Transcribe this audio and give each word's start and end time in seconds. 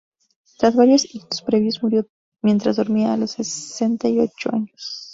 Tras 0.57 0.75
varios 0.75 1.05
ictus 1.13 1.43
previos, 1.43 1.83
murió 1.83 2.07
mientras 2.41 2.77
dormía 2.77 3.13
a 3.13 3.17
los 3.17 3.33
sesenta 3.33 4.09
y 4.09 4.17
ocho 4.19 4.49
años. 4.51 5.09